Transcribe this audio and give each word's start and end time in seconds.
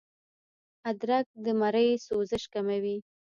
ادرک 0.89 1.25
د 1.45 1.45
مرۍ 1.59 1.89
سوزش 2.07 2.43
کموي 2.53 2.97